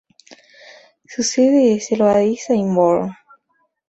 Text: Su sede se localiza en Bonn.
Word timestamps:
Su 1.05 1.21
sede 1.21 1.79
se 1.79 1.95
localiza 1.95 2.53
en 2.55 2.73
Bonn. 2.73 3.13